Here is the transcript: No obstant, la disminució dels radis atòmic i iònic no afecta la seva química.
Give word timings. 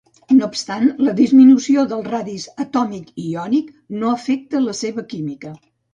No 0.35 0.43
obstant, 0.45 0.87
la 1.07 1.13
disminució 1.19 1.83
dels 1.91 2.09
radis 2.13 2.47
atòmic 2.65 3.11
i 3.25 3.27
iònic 3.35 3.69
no 4.01 4.11
afecta 4.19 4.67
la 4.69 4.79
seva 4.81 5.05
química. 5.13 5.55